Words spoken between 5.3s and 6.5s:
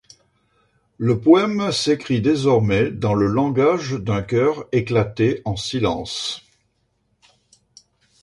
en silences.